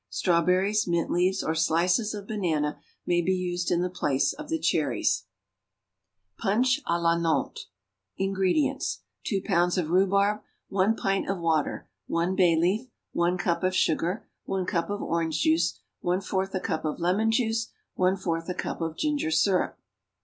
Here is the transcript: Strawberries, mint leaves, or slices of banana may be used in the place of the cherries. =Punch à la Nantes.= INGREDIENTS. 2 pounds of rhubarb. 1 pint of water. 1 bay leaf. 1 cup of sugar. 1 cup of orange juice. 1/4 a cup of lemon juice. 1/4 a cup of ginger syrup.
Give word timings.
Strawberries, 0.09 0.87
mint 0.87 1.11
leaves, 1.11 1.43
or 1.43 1.53
slices 1.53 2.15
of 2.15 2.25
banana 2.25 2.79
may 3.05 3.21
be 3.21 3.35
used 3.35 3.69
in 3.69 3.81
the 3.83 3.87
place 3.91 4.33
of 4.33 4.49
the 4.49 4.57
cherries. 4.57 5.25
=Punch 6.39 6.81
à 6.87 6.99
la 6.99 7.15
Nantes.= 7.15 7.67
INGREDIENTS. 8.17 9.03
2 9.25 9.43
pounds 9.45 9.77
of 9.77 9.91
rhubarb. 9.91 10.41
1 10.69 10.95
pint 10.95 11.29
of 11.29 11.37
water. 11.37 11.87
1 12.07 12.35
bay 12.35 12.55
leaf. 12.55 12.89
1 13.11 13.37
cup 13.37 13.61
of 13.63 13.75
sugar. 13.75 14.27
1 14.45 14.65
cup 14.65 14.89
of 14.89 15.03
orange 15.03 15.39
juice. 15.41 15.77
1/4 16.03 16.51
a 16.55 16.59
cup 16.59 16.83
of 16.83 16.99
lemon 16.99 17.29
juice. 17.29 17.67
1/4 17.95 18.49
a 18.49 18.53
cup 18.55 18.81
of 18.81 18.97
ginger 18.97 19.29
syrup. 19.29 19.77